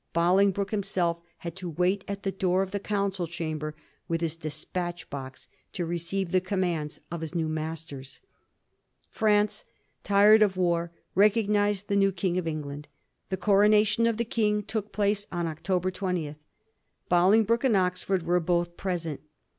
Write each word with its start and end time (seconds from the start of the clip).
Bolingbroke 0.13 0.71
himself 0.71 1.19
had 1.37 1.55
to 1.57 1.69
wait 1.69 2.03
at 2.07 2.23
the 2.23 2.31
door 2.31 2.63
of 2.63 2.71
the 2.71 2.79
Council 2.79 3.27
Chamber 3.27 3.75
with 4.07 4.19
his 4.21 4.35
despatch 4.35 5.07
box, 5.11 5.47
to 5.73 5.85
receive 5.85 6.31
the 6.31 6.41
commands 6.41 6.99
of 7.11 7.21
his 7.21 7.35
new 7.35 7.47
masters. 7.47 8.19
France, 9.11 9.63
tired 10.03 10.41
of 10.41 10.57
war, 10.57 10.91
recognised 11.13 11.87
the 11.87 11.95
new 11.95 12.11
King 12.11 12.39
of 12.39 12.47
England. 12.47 12.87
The 13.29 13.37
coronation 13.37 14.07
of 14.07 14.17
the 14.17 14.25
King 14.25 14.63
took 14.63 14.91
place 14.91 15.27
on 15.31 15.45
October 15.45 15.91
20; 15.91 16.35
Bolingbroke 17.07 17.63
and 17.63 17.77
Oxford 17.77 18.23
were 18.23 18.39
both 18.39 18.77
present. 18.77 19.21